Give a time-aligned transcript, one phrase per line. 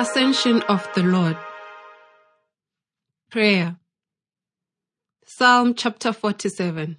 [0.00, 1.36] Ascension of the Lord.
[3.30, 3.76] Prayer.
[5.26, 6.96] Psalm chapter 47.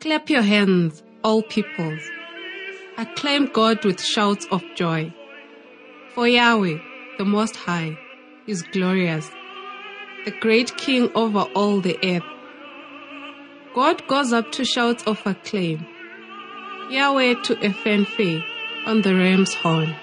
[0.00, 2.00] Clap your hands, all peoples.
[2.96, 5.12] Acclaim God with shouts of joy.
[6.14, 6.78] For Yahweh,
[7.18, 7.98] the Most High,
[8.46, 9.28] is glorious,
[10.24, 12.24] the great King over all the earth.
[13.74, 15.86] God goes up to shouts of acclaim.
[16.88, 18.42] Yahweh to a fanfare
[18.86, 19.94] on the ram's horn.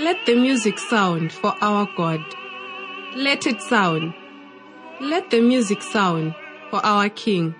[0.00, 2.24] Let the music sound for our God.
[3.14, 4.14] Let it sound.
[4.98, 6.34] Let the music sound
[6.70, 7.54] for our King.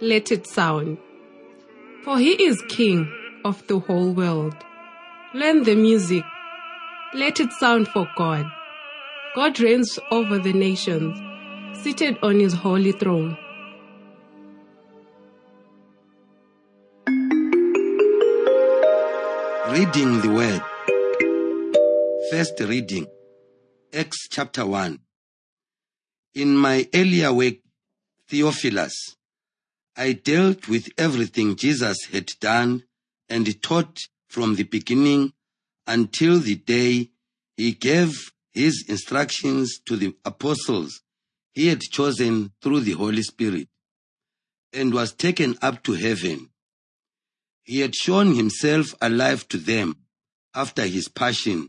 [0.00, 0.98] Let it sound.
[2.04, 3.10] For he is King
[3.44, 4.54] of the whole world.
[5.34, 6.22] Learn the music.
[7.12, 8.46] Let it sound for God.
[9.34, 11.18] God reigns over the nations,
[11.82, 13.36] seated on his holy throne.
[19.72, 20.62] Reading the Word.
[22.30, 23.06] First reading
[23.92, 24.98] Acts chapter 1.
[26.34, 27.56] In my earlier work,
[28.28, 29.16] Theophilus,
[29.94, 32.84] I dealt with everything Jesus had done
[33.28, 33.98] and taught
[34.28, 35.34] from the beginning
[35.86, 37.10] until the day
[37.58, 41.02] he gave his instructions to the apostles
[41.52, 43.68] he had chosen through the Holy Spirit
[44.72, 46.48] and was taken up to heaven.
[47.64, 49.96] He had shown himself alive to them
[50.54, 51.68] after his passion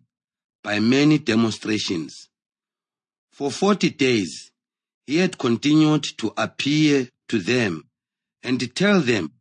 [0.66, 2.28] by many demonstrations.
[3.32, 4.52] For forty days,
[5.06, 7.84] he had continued to appear to them
[8.42, 9.32] and tell them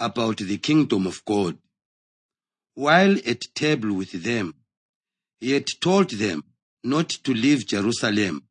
[0.00, 1.58] about the kingdom of God.
[2.74, 4.56] While at table with them,
[5.40, 6.42] he had told them
[6.82, 8.42] not to leave Jerusalem,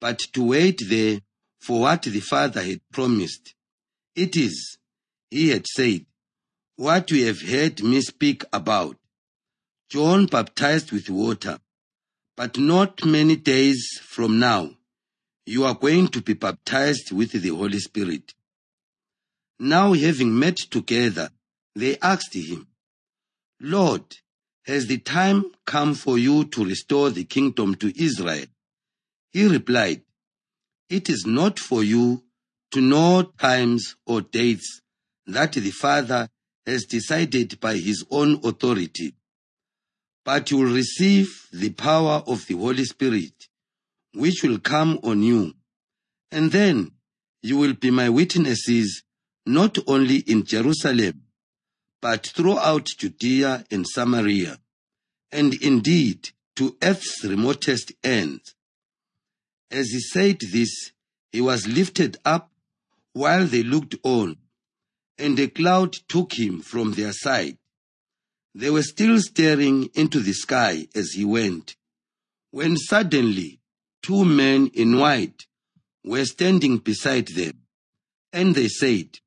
[0.00, 1.20] but to wait there
[1.60, 3.54] for what the Father had promised.
[4.16, 4.78] It is,
[5.30, 6.06] he had said,
[6.76, 8.96] what you have heard me speak about.
[9.90, 11.58] John baptized with water,
[12.36, 14.70] but not many days from now,
[15.46, 18.34] you are going to be baptized with the Holy Spirit.
[19.58, 21.30] Now having met together,
[21.74, 22.66] they asked him,
[23.60, 24.04] Lord,
[24.66, 28.46] has the time come for you to restore the kingdom to Israel?
[29.32, 30.02] He replied,
[30.88, 32.24] It is not for you
[32.72, 34.80] to know times or dates
[35.26, 36.28] that the Father
[36.66, 39.14] has decided by his own authority.
[40.24, 43.48] But you will receive the power of the Holy Spirit,
[44.14, 45.54] which will come on you.
[46.30, 46.92] And then
[47.42, 49.02] you will be my witnesses
[49.46, 51.22] not only in Jerusalem,
[52.00, 54.58] but throughout Judea and Samaria,
[55.30, 58.54] and indeed to earth's remotest ends.
[59.70, 60.92] As he said this,
[61.32, 62.50] he was lifted up
[63.12, 64.36] while they looked on
[65.18, 67.58] and a cloud took him from their sight.
[68.54, 71.74] They were still staring into the sky as he went,
[72.50, 73.60] when suddenly
[74.00, 75.46] two men in white
[76.04, 77.62] were standing beside them,
[78.32, 79.18] and they said,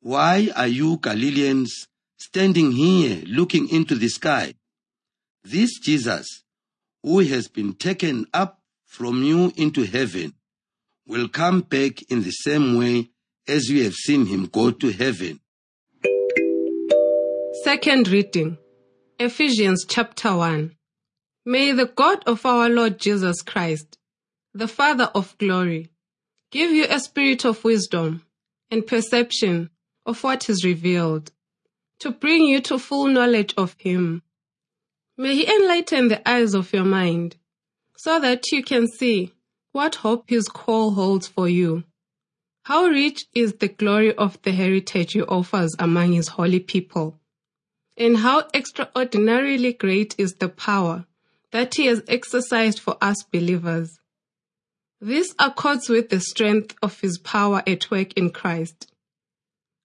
[0.00, 4.54] Why are you Galileans standing here looking into the sky?
[5.44, 6.42] This Jesus,
[7.02, 10.34] who has been taken up from you into heaven,
[11.06, 13.10] will come back in the same way
[13.46, 15.38] as you have seen him go to heaven.
[17.66, 18.58] Second reading
[19.18, 20.76] Ephesians chapter 1.
[21.44, 23.98] May the God of our Lord Jesus Christ,
[24.54, 25.90] the Father of glory,
[26.52, 28.24] give you a spirit of wisdom
[28.70, 29.70] and perception
[30.06, 31.32] of what is revealed,
[31.98, 34.22] to bring you to full knowledge of Him.
[35.18, 37.34] May He enlighten the eyes of your mind,
[37.96, 39.32] so that you can see
[39.72, 41.82] what hope His call holds for you
[42.62, 47.16] how rich is the glory of the heritage he offers among his holy people,
[47.96, 51.06] and how extraordinarily great is the power
[51.50, 53.98] that he has exercised for us believers.
[55.00, 58.90] This accords with the strength of his power at work in Christ.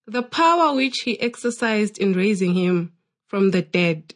[0.08, 2.94] The power which he exercised in raising him
[3.28, 4.16] from the dead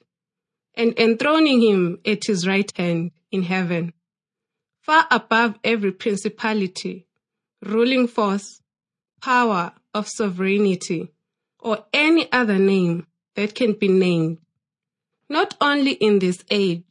[0.74, 3.94] and enthroning him at his right hand in heaven,
[4.82, 7.08] far above every principality
[7.62, 8.62] ruling force,
[9.22, 11.12] power of sovereignty,
[11.60, 14.38] or any other name that can be named,
[15.30, 16.84] not only in this age,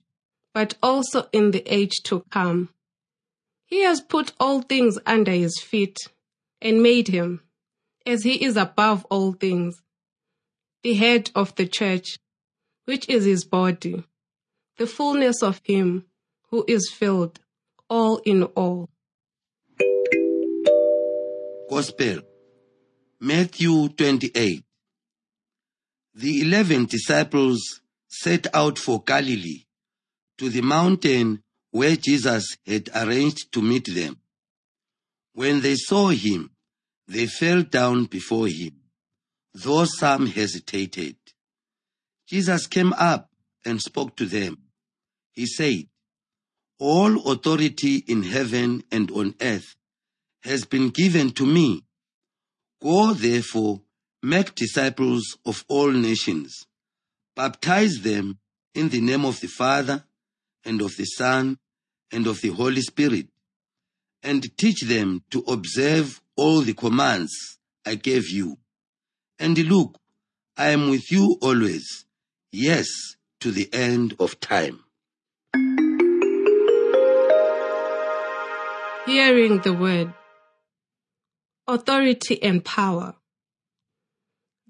[0.53, 2.69] but also in the age to come.
[3.67, 5.97] He has put all things under his feet
[6.61, 7.41] and made him,
[8.07, 9.83] as he is above all things,
[10.83, 12.19] the head of the church,
[12.85, 14.05] which is his body,
[14.77, 16.05] the fullness of him
[16.51, 17.41] who is filled
[17.89, 18.89] all in all.
[21.71, 22.21] Gospel,
[23.19, 24.63] Matthew 28.
[26.17, 29.65] The eleven disciples set out for Galilee,
[30.39, 34.21] to the mountain where Jesus had arranged to meet them.
[35.33, 36.53] When they saw him,
[37.09, 38.81] they fell down before him,
[39.53, 41.17] though some hesitated.
[42.29, 43.31] Jesus came up
[43.65, 44.59] and spoke to them.
[45.33, 45.89] He said,
[46.79, 49.75] All authority in heaven and on earth
[50.45, 51.85] has been given to me.
[52.81, 53.81] Go therefore,
[54.25, 56.65] make disciples of all nations,
[57.37, 58.39] baptize them
[58.75, 60.03] in the name of the Father
[60.65, 61.59] and of the Son
[62.11, 63.27] and of the Holy Spirit,
[64.23, 68.57] and teach them to observe all the commands I gave you.
[69.39, 70.01] And look,
[70.57, 72.07] I am with you always,
[72.51, 72.89] yes,
[73.41, 74.81] to the end of time.
[79.05, 80.15] Hearing the word.
[81.69, 83.17] Authority and power.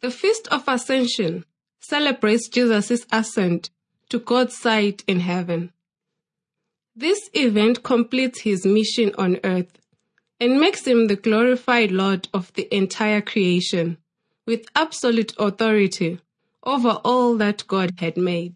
[0.04, 1.46] The Feast of Ascension
[1.80, 3.70] celebrates Jesus' ascent
[4.10, 5.72] to God's side in heaven.
[6.94, 9.78] This event completes his mission on earth
[10.38, 13.96] and makes him the glorified Lord of the entire creation
[14.44, 16.20] with absolute authority
[16.62, 18.54] over all that God had made.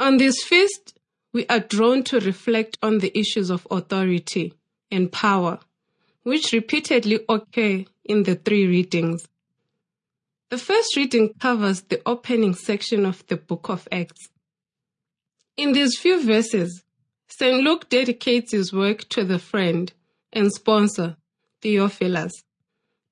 [0.00, 0.98] On this feast,
[1.32, 4.52] we are drawn to reflect on the issues of authority
[4.90, 5.60] and power,
[6.24, 9.28] which repeatedly occur in the three readings.
[10.54, 14.28] The first reading covers the opening section of the book of Acts.
[15.56, 16.84] In these few verses,
[17.26, 17.64] St.
[17.64, 19.92] Luke dedicates his work to the friend
[20.32, 21.16] and sponsor,
[21.60, 22.30] Theophilus,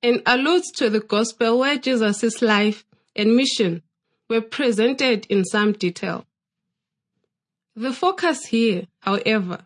[0.01, 3.83] and alludes to the gospel where Jesus' life and mission
[4.29, 6.25] were presented in some detail.
[7.75, 9.65] The focus here, however,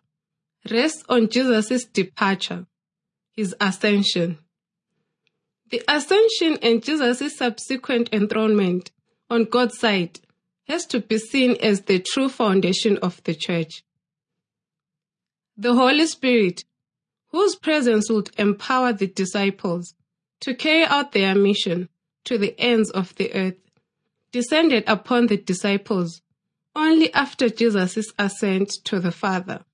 [0.72, 2.66] rests on Jesus' departure,
[3.34, 4.40] his ascension.
[5.70, 8.92] The ascension and Jesus' subsequent enthronement
[9.30, 10.20] on God's side
[10.68, 13.84] has to be seen as the true foundation of the church.
[15.58, 16.64] The Holy Spirit,
[17.30, 19.94] whose presence would empower the disciples
[20.42, 21.90] to carry out their mission
[22.26, 23.58] to the ends of the earth,
[24.32, 26.22] descended upon the disciples
[26.76, 29.66] only after Jesus' ascent to the Father.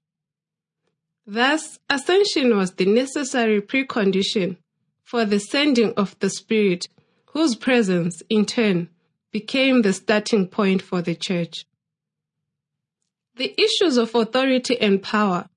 [1.27, 4.57] Thus, ascension was the necessary precondition
[5.03, 6.87] for the sending of the Spirit,
[7.27, 8.89] whose presence, in turn,
[9.31, 11.65] became the starting point for the church.
[13.35, 15.49] The issues of authority and power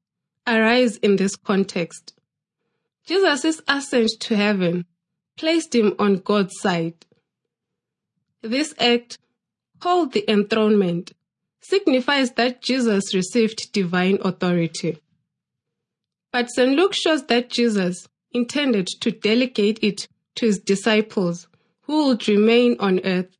[0.47, 2.15] arise in this context.
[3.07, 4.87] Jesus' ascent to heaven
[5.37, 7.05] placed him on God's side.
[8.43, 9.19] This act,
[9.79, 11.13] called the enthronement,
[11.61, 14.99] signifies that Jesus received divine authority.
[16.33, 16.75] But St.
[16.77, 20.07] Luke shows that Jesus intended to delegate it
[20.37, 21.49] to his disciples
[21.83, 23.37] who would remain on earth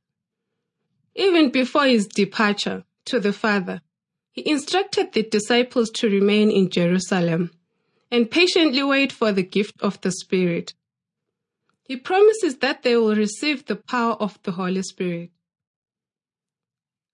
[1.17, 3.81] even before his departure to the Father,
[4.33, 7.51] he instructed the disciples to remain in Jerusalem
[8.11, 10.75] and patiently wait for the gift of the Spirit.
[11.85, 15.31] He promises that they will receive the power of the Holy Spirit.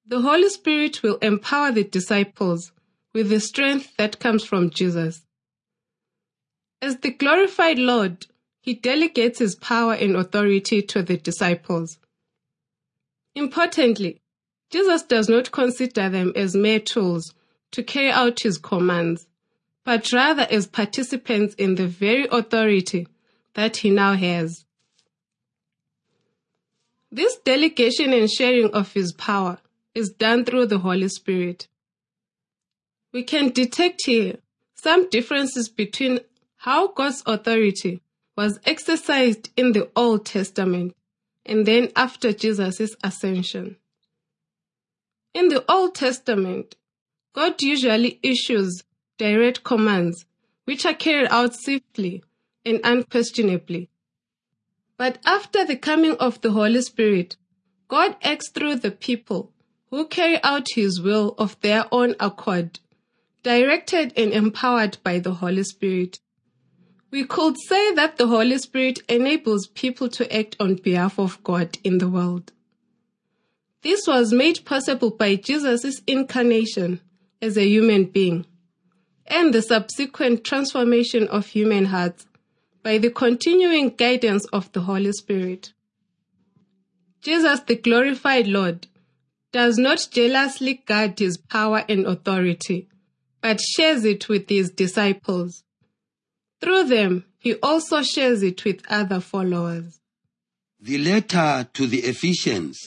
[0.04, 2.72] The Holy Spirit will empower the disciples
[3.14, 5.22] with the strength that comes from Jesus.
[6.82, 8.26] As the glorified Lord,
[8.60, 11.98] he delegates his power and authority to the disciples.
[13.36, 14.20] Importantly,
[14.68, 17.34] Jesus does not consider them as mere tools
[17.70, 19.28] to carry out his commands,
[19.84, 23.06] but rather as participants in the very authority
[23.54, 24.64] that he now has.
[27.12, 29.58] This delegation and sharing of his power
[29.94, 31.68] is done through the Holy Spirit.
[33.12, 34.38] We can detect here
[34.74, 36.20] some differences between
[36.62, 38.00] how God's authority
[38.36, 40.94] was exercised in the Old Testament
[41.44, 43.78] and then after Jesus' ascension.
[45.34, 46.76] In the Old Testament,
[47.32, 48.84] God usually issues
[49.18, 50.24] direct commands
[50.64, 52.22] which are carried out swiftly
[52.64, 53.90] and unquestionably.
[54.96, 57.34] But after the coming of the Holy Spirit,
[57.88, 59.50] God acts through the people
[59.90, 62.78] who carry out His will of their own accord,
[63.42, 66.20] directed and empowered by the Holy Spirit.
[67.12, 71.78] We could say that the Holy Spirit enables people to act on behalf of God
[71.84, 72.52] in the world.
[73.82, 77.00] This was made possible by Jesus' incarnation
[77.42, 78.46] as a human being
[79.26, 82.24] and the subsequent transformation of human hearts
[82.82, 85.74] by the continuing guidance of the Holy Spirit.
[87.20, 88.86] Jesus, the glorified Lord,
[89.52, 92.88] does not jealously guard his power and authority,
[93.42, 95.62] but shares it with his disciples.
[96.62, 99.98] Through them, he also shares it with other followers.
[100.80, 102.78] The letter to the Ephesians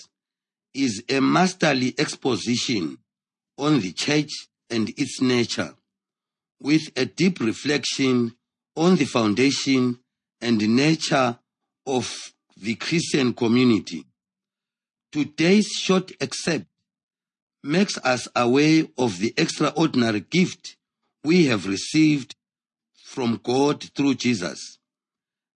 [0.73, 2.97] is a masterly exposition
[3.57, 4.31] on the church
[4.69, 5.75] and its nature,
[6.61, 8.35] with a deep reflection
[8.75, 9.99] on the foundation
[10.41, 11.37] and nature
[11.85, 14.05] of the Christian community.
[15.11, 16.65] Today's short excerpt
[17.63, 20.77] makes us aware of the extraordinary gift
[21.23, 22.35] we have received
[23.15, 24.77] from God through Jesus.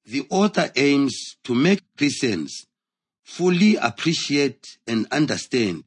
[0.06, 2.66] The author aims to make Christians
[3.22, 5.84] fully appreciate and understand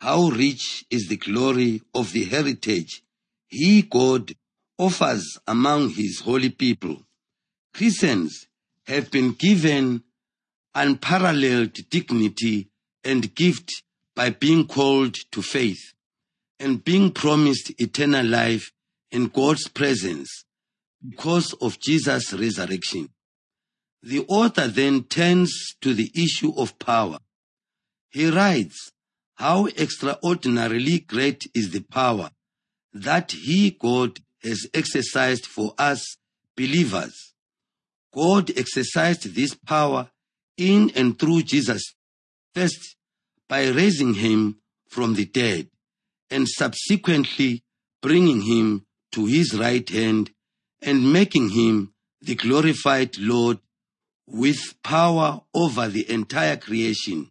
[0.00, 3.04] how rich is the glory of the heritage
[3.46, 4.32] he, God,
[4.78, 7.02] offers among his holy people.
[7.72, 8.48] Christians
[8.88, 10.02] have been given
[10.74, 12.68] unparalleled dignity
[13.04, 13.70] and gift
[14.16, 15.94] by being called to faith
[16.58, 18.72] and being promised eternal life
[19.12, 20.45] in God's presence
[21.08, 23.08] because of Jesus' resurrection.
[24.02, 27.18] The author then turns to the issue of power.
[28.10, 28.92] He writes,
[29.34, 32.30] how extraordinarily great is the power
[32.92, 36.16] that he, God, has exercised for us
[36.56, 37.34] believers.
[38.14, 40.10] God exercised this power
[40.56, 41.94] in and through Jesus
[42.54, 42.96] first
[43.48, 45.68] by raising him from the dead
[46.30, 47.62] and subsequently
[48.00, 50.30] bringing him to his right hand
[50.82, 53.58] and making him the glorified Lord
[54.26, 57.30] with power over the entire creation.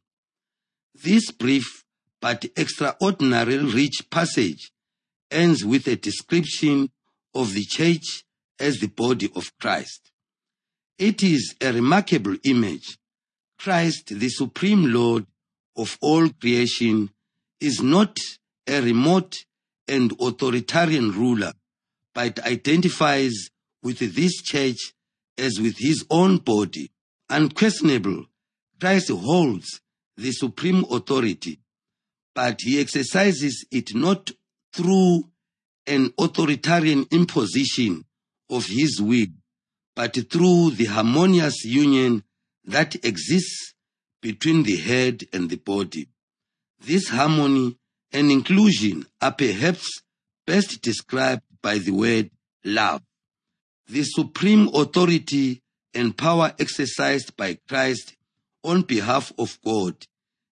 [0.93, 1.83] This brief
[2.21, 4.71] but extraordinarily rich passage
[5.29, 6.89] ends with a description
[7.33, 8.23] of the church
[8.59, 10.11] as the body of Christ.
[10.97, 12.97] It is a remarkable image.
[13.59, 15.25] Christ, the supreme Lord
[15.75, 17.09] of all creation,
[17.59, 18.17] is not
[18.67, 19.35] a remote
[19.87, 21.53] and authoritarian ruler,
[22.15, 23.49] but identifies
[23.83, 24.93] with this church
[25.37, 26.91] as with his own body.
[27.29, 28.25] Unquestionable,
[28.79, 29.81] Christ holds
[30.15, 31.59] the supreme authority,
[32.33, 34.31] but he exercises it not
[34.73, 35.25] through
[35.85, 38.05] an authoritarian imposition
[38.49, 39.27] of his will,
[39.95, 42.23] but through the harmonious union
[42.63, 43.73] that exists
[44.21, 46.07] between the head and the body.
[46.79, 47.77] This harmony
[48.11, 50.01] and inclusion are perhaps
[50.47, 52.29] best described by the word
[52.63, 53.01] love.
[53.89, 55.63] The supreme authority
[55.95, 58.15] and power exercised by Christ
[58.63, 59.95] on behalf of God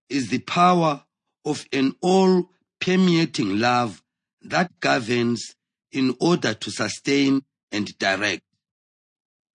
[0.09, 1.03] is the power
[1.45, 2.49] of an all
[2.81, 4.01] permeating love
[4.41, 5.53] that governs
[5.91, 8.41] in order to sustain and direct.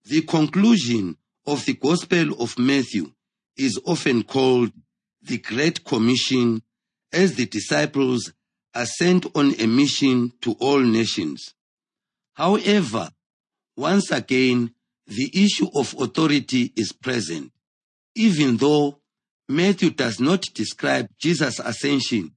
[0.05, 3.11] The conclusion of the Gospel of Matthew
[3.57, 4.71] is often called
[5.21, 6.63] the Great Commission
[7.11, 8.31] as the disciples
[8.73, 11.53] are sent on a mission to all nations.
[12.33, 13.09] However,
[13.75, 14.73] once again,
[15.07, 17.51] the issue of authority is present.
[18.15, 18.99] Even though
[19.47, 22.35] Matthew does not describe Jesus' ascension,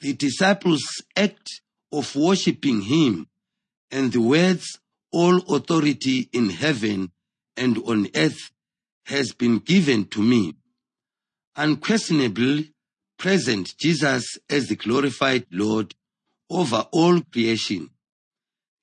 [0.00, 1.62] the disciples' act
[1.92, 3.26] of worshipping him
[3.90, 4.78] and the words,
[5.12, 7.10] all authority in heaven
[7.56, 8.50] and on earth
[9.06, 10.54] has been given to me.
[11.56, 12.73] Unquestionably
[13.18, 15.94] present Jesus as the glorified Lord
[16.50, 17.90] over all creation.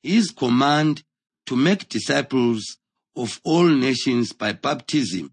[0.03, 1.03] His command
[1.45, 2.77] to make disciples
[3.15, 5.31] of all nations by baptism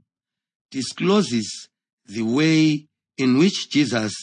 [0.70, 1.68] discloses
[2.06, 2.86] the way
[3.16, 4.14] in which Jesus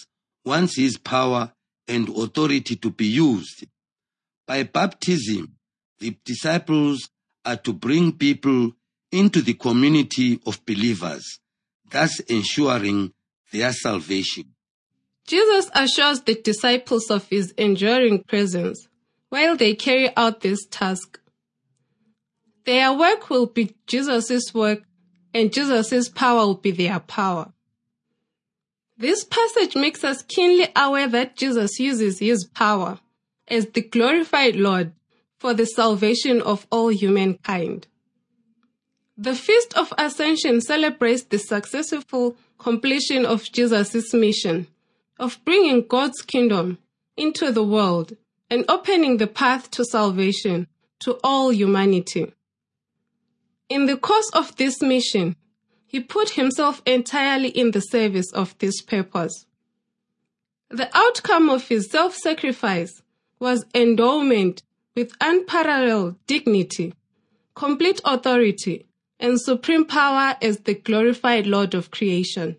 [0.44, 1.54] wants his power
[1.88, 3.66] and authority to be used.
[4.48, 5.56] By baptism,
[6.00, 7.10] the disciples
[7.44, 8.74] are to bring people
[9.12, 11.40] into the community of believers,
[11.90, 13.14] thus ensuring
[13.52, 14.55] their salvation.
[15.26, 18.88] Jesus assures the disciples of his enduring presence
[19.30, 21.20] while they carry out this task.
[22.66, 24.84] Their work will be Jesus' work
[25.34, 27.52] and Jesus' power will be their power.
[28.98, 33.00] This passage makes us keenly aware that Jesus uses his power
[33.48, 34.94] as the glorified Lord
[35.38, 37.88] for the salvation of all humankind.
[39.18, 44.68] The Feast of Ascension celebrates the successful completion of Jesus' mission
[45.18, 46.78] of bringing God's kingdom
[47.18, 48.16] into the world
[48.50, 50.68] and opening the path to salvation
[51.00, 52.34] to all humanity.
[53.70, 55.36] In the course of this mission,
[55.88, 59.46] he put himself entirely in the service of this purpose.
[60.70, 63.02] The outcome of his self-sacrifice
[63.40, 64.64] was endowment
[64.96, 66.94] with unparalleled dignity,
[67.56, 68.86] complete authority,
[69.20, 72.58] and supreme power as the glorified Lord of creation.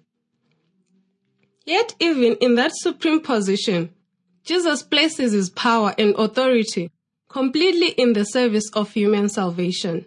[1.66, 3.90] Yet even in that supreme position,
[4.44, 6.92] Jesus places his power and authority
[7.28, 10.06] completely in the service of human salvation.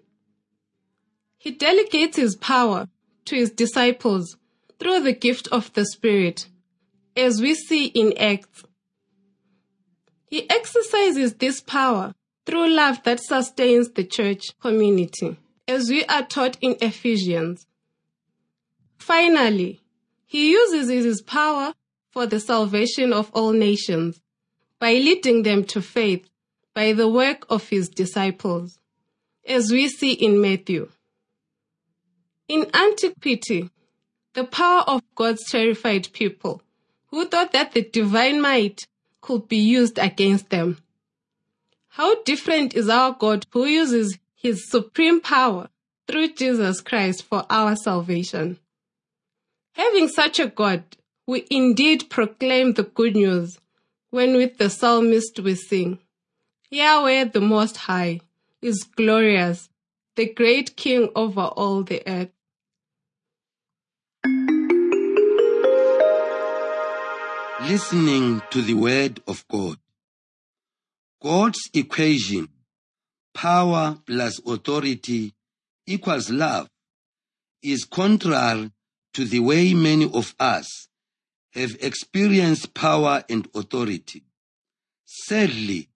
[1.37, 2.87] He delegates his power
[3.25, 4.37] to his disciples
[4.79, 6.47] through the gift of the Spirit,
[7.17, 8.63] as we see in Acts.
[10.25, 12.13] He exercises this power
[12.45, 15.37] through love that sustains the church community,
[15.67, 17.67] as we are taught in Ephesians.
[18.97, 19.81] Finally,
[20.29, 21.73] he uses his power
[22.11, 24.21] for the salvation of all nations
[24.77, 26.29] by leading them to faith
[26.75, 28.77] by the work of his disciples,
[29.47, 30.87] as we see in Matthew.
[32.47, 33.71] In antiquity,
[34.35, 36.61] the power of God's terrified people
[37.07, 38.85] who thought that the divine might
[39.21, 40.77] could be used against them.
[41.87, 45.69] How different is our God who uses his supreme power
[46.07, 48.59] through Jesus Christ for our salvation.
[49.73, 50.83] Having such a God,
[51.27, 53.59] we indeed proclaim the good news
[54.09, 55.99] when with the psalmist we sing,
[56.71, 58.21] Yahweh the Most High
[58.61, 59.69] is glorious,
[60.15, 62.29] the great King over all the earth.
[67.61, 69.77] Listening to the Word of God.
[71.21, 72.49] God's equation,
[73.33, 75.35] power plus authority
[75.85, 76.69] equals love,
[77.61, 78.71] is contrary
[79.19, 80.87] to the way many of us
[81.51, 84.23] have experienced power and authority.
[85.03, 85.89] Sadly,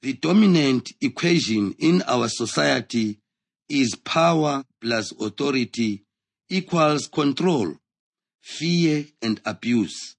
[0.00, 3.18] the dominant equation in our society
[3.68, 6.02] is power plus authority
[6.48, 7.74] equals control,
[8.40, 10.16] fear, and abuse.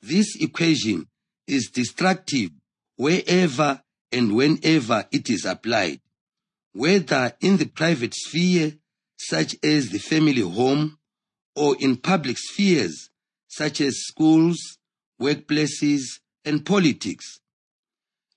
[0.00, 1.08] This equation
[1.48, 2.50] is destructive
[2.94, 6.00] wherever and whenever it is applied,
[6.74, 8.74] whether in the private sphere,
[9.18, 10.96] such as the family home,
[11.54, 13.10] or in public spheres,
[13.48, 14.78] such as schools,
[15.20, 17.40] workplaces, and politics.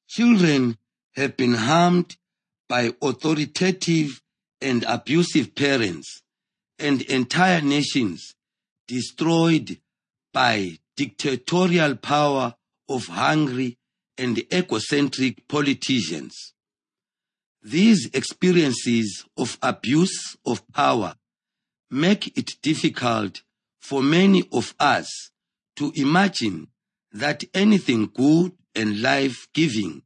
[0.08, 0.78] Children
[1.16, 2.18] have been harmed
[2.68, 4.22] by authoritative
[4.62, 6.22] and abusive parents,
[6.80, 8.36] and entire nations
[8.88, 9.80] destroyed
[10.34, 12.56] by dictatorial power
[12.90, 13.78] of hungry
[14.18, 16.54] and egocentric politicians.
[17.62, 21.16] These experiences of abuse of power
[21.90, 23.42] make it difficult
[23.80, 25.32] for many of us
[25.76, 26.68] to imagine
[27.12, 30.02] that anything good and life giving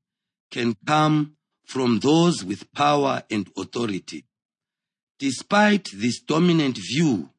[0.51, 4.25] can come from those with power and authority.
[5.19, 7.29] Despite this dominant view,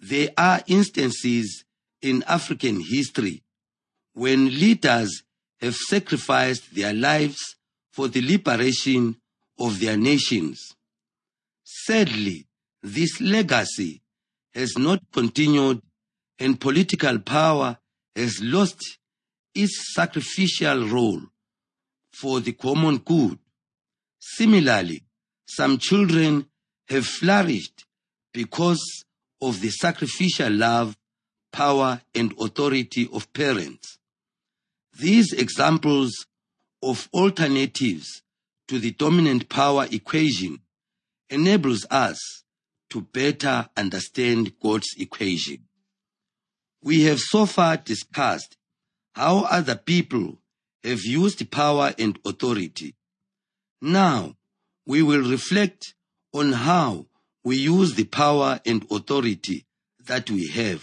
[0.00, 1.64] there are instances
[2.00, 3.42] in African history
[4.14, 5.22] when leaders
[5.60, 7.56] have sacrificed their lives
[7.92, 9.16] for the liberation
[9.58, 10.74] of their nations.
[11.64, 12.47] Sadly,
[12.82, 14.02] this legacy
[14.54, 15.82] has not continued
[16.38, 17.78] and political power
[18.14, 18.98] has lost
[19.54, 21.20] its sacrificial role
[22.12, 23.38] for the common good.
[24.20, 25.02] Similarly,
[25.46, 26.46] some children
[26.88, 27.84] have flourished
[28.32, 29.04] because
[29.40, 30.96] of the sacrificial love,
[31.52, 33.98] power, and authority of parents.
[34.98, 36.26] These examples
[36.82, 38.22] of alternatives
[38.68, 40.60] to the dominant power equation
[41.30, 42.37] enables us
[42.90, 45.64] to better understand God's equation.
[46.82, 48.56] We have so far discussed
[49.14, 50.38] how other people
[50.84, 52.94] have used power and authority.
[53.80, 54.36] Now,
[54.86, 55.94] we will reflect
[56.32, 57.06] on how
[57.44, 59.66] we use the power and authority
[60.06, 60.82] that we have.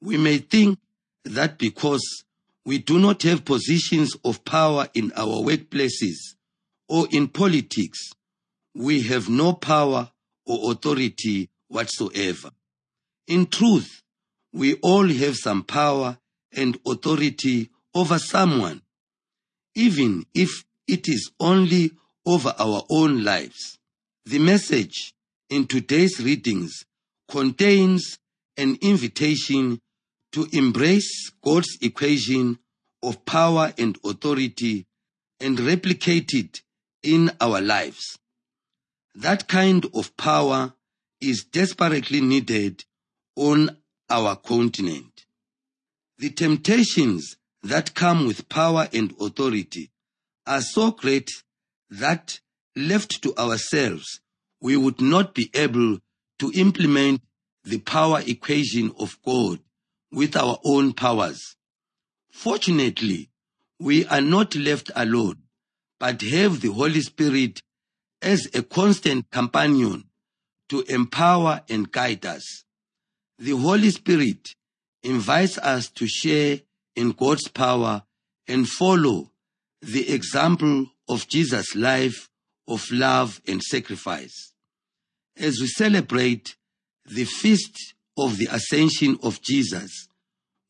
[0.00, 0.78] We may think
[1.24, 2.24] that because
[2.64, 6.34] we do not have positions of power in our workplaces
[6.88, 8.10] or in politics,
[8.74, 10.10] we have no power
[10.46, 12.50] or authority whatsoever.
[13.26, 14.02] In truth,
[14.52, 16.18] we all have some power
[16.54, 18.82] and authority over someone,
[19.74, 21.92] even if it is only
[22.24, 23.78] over our own lives.
[24.24, 25.14] The message
[25.50, 26.84] in today's readings
[27.28, 28.18] contains
[28.56, 29.80] an invitation
[30.32, 32.58] to embrace God's equation
[33.02, 34.86] of power and authority
[35.40, 36.62] and replicate it
[37.02, 38.18] in our lives.
[39.16, 40.74] That kind of power
[41.22, 42.84] is desperately needed
[43.34, 43.78] on
[44.10, 45.24] our continent.
[46.18, 49.90] The temptations that come with power and authority
[50.46, 51.30] are so great
[51.88, 52.40] that
[52.76, 54.20] left to ourselves,
[54.60, 55.98] we would not be able
[56.38, 57.22] to implement
[57.64, 59.60] the power equation of God
[60.12, 61.56] with our own powers.
[62.30, 63.30] Fortunately,
[63.80, 65.38] we are not left alone,
[65.98, 67.62] but have the Holy Spirit
[68.26, 70.02] as a constant companion
[70.68, 72.64] to empower and guide us.
[73.38, 74.56] The Holy Spirit
[75.04, 76.58] invites us to share
[76.96, 78.02] in God's power
[78.48, 79.30] and follow
[79.80, 82.28] the example of Jesus' life
[82.66, 84.52] of love and sacrifice.
[85.36, 86.56] As we celebrate
[87.04, 90.08] the feast of the ascension of Jesus,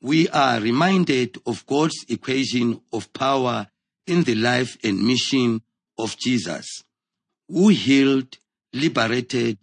[0.03, 3.69] we are reminded of God's equation of power
[4.07, 5.63] in the life and mission
[5.97, 6.83] of Jesus,
[7.49, 8.39] who healed,
[8.73, 9.59] liberated,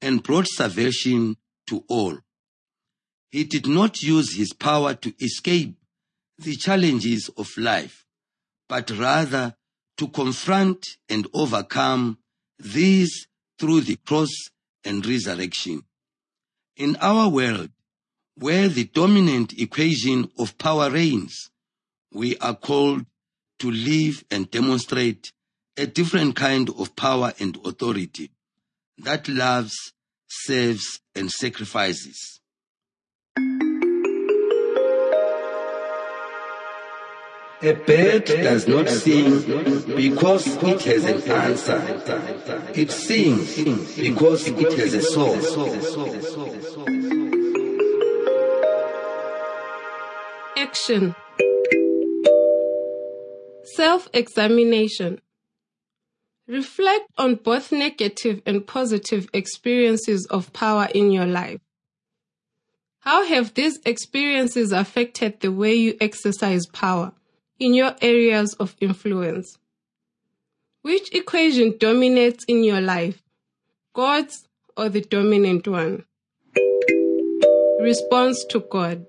[0.00, 1.36] and brought salvation
[1.68, 2.18] to all.
[3.30, 5.76] He did not use his power to escape
[6.38, 8.04] the challenges of life,
[8.68, 9.54] but rather
[9.98, 12.18] to confront and overcome
[12.58, 13.26] these
[13.58, 14.30] through the cross
[14.84, 15.82] and resurrection.
[16.76, 17.70] In our world,
[18.36, 21.50] where the dominant equation of power reigns,
[22.12, 23.04] we are called
[23.58, 25.32] to live and demonstrate
[25.78, 28.32] a different kind of power and authority
[28.98, 29.92] that loves,
[30.26, 32.40] serves, and sacrifices.
[37.60, 39.40] A bird does not sing
[39.96, 42.72] because it has an answer.
[42.74, 43.56] It sings
[43.96, 45.36] because it has a soul.
[50.56, 51.14] Action
[53.64, 55.20] Self examination.
[56.48, 61.60] Reflect on both negative and positive experiences of power in your life.
[63.00, 67.12] How have these experiences affected the way you exercise power
[67.58, 69.58] in your areas of influence?
[70.80, 73.22] Which equation dominates in your life,
[73.92, 76.06] God's or the dominant one?
[77.80, 79.04] Response to God.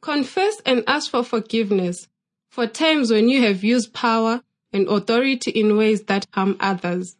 [0.00, 2.08] Confess and ask for forgiveness
[2.48, 7.16] for times when you have used power and authority in ways that harm others.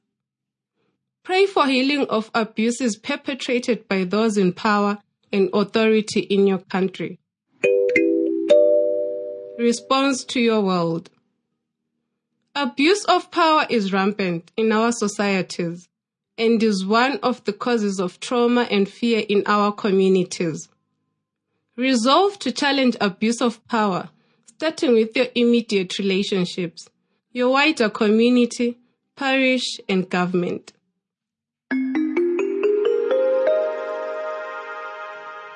[1.23, 4.99] Pray for healing of abuses perpetrated by those in power
[5.33, 7.19] and authority in your country.
[9.59, 11.11] Response to your world.
[12.55, 15.89] Abuse of power is rampant in our societies
[16.37, 20.69] and is one of the causes of trauma and fear in our communities.
[21.77, 24.09] Resolve to challenge abuse of power,
[24.47, 26.89] starting with your immediate relationships,
[27.33, 28.79] your wider community,
[29.17, 30.73] parish, and government.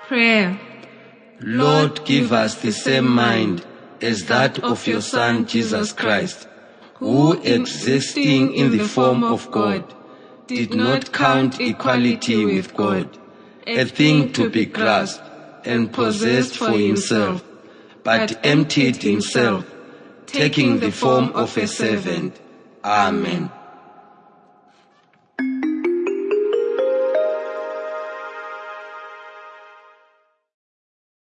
[0.07, 0.59] Prayer.
[1.41, 3.67] Lord, give us the same mind
[4.01, 6.47] as that of your Son Jesus Christ,
[6.95, 9.93] who, existing in the form of God,
[10.47, 13.19] did not count equality with God
[13.67, 15.25] a thing to be grasped
[15.65, 17.43] and possessed for himself,
[18.05, 19.65] but emptied himself,
[20.27, 22.39] taking the form of a servant.
[22.85, 23.51] Amen.